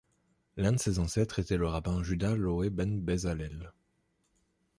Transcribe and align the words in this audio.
L'un 0.57 0.71
de 0.71 0.79
ses 0.79 0.97
ancêtres 0.97 1.37
était 1.37 1.57
le 1.57 1.67
rabbin 1.67 2.01
Juda 2.01 2.33
Loew 2.35 2.71
ben 2.71 2.99
Bezalel. 3.01 3.71